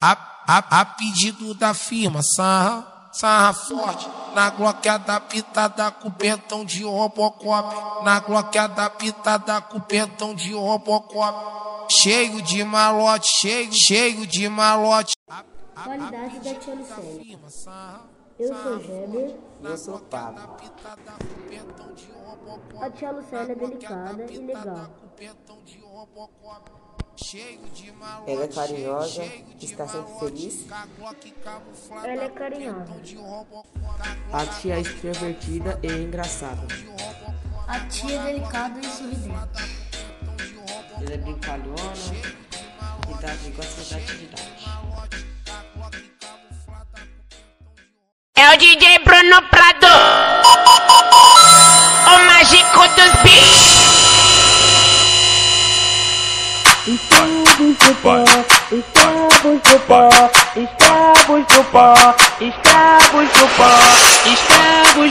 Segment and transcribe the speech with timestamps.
[0.00, 0.12] A,
[0.46, 4.08] a, a pedido da firma, sarra, sarra forte.
[4.34, 8.04] Na gloqueada pitada com pentão de Robocop.
[8.04, 11.90] Na gloqueada pitada com pentão de Robocop.
[11.90, 15.16] Cheio de malote, cheio, cheio de malote.
[15.74, 18.17] Qualidade da Tia.
[18.38, 19.36] Eu sou Geber.
[19.62, 20.56] Eu sou Pablo.
[22.80, 24.90] A Tia Lucélia é delicada e legal.
[28.26, 29.24] Ela é carinhosa,
[29.60, 30.66] está sempre feliz.
[32.04, 32.92] Ela é carinhosa.
[34.32, 36.62] A tia é extrovertida e engraçada.
[37.66, 39.88] A tia é delicada e sorridente.
[41.00, 41.92] Ela é brincalhona
[43.08, 44.67] e dá, gosta da atividade.
[48.48, 49.86] É o DJ Bruno Prado,
[52.06, 53.76] o mágico dos beats.
[56.86, 58.24] Estamos no pó,
[58.72, 60.08] estamos no pó,
[60.56, 61.94] estamos no pó,
[62.40, 64.98] estamos pó.